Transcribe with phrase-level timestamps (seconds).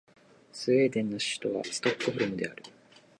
[0.51, 2.63] スウェーデンの首都はストックホルムである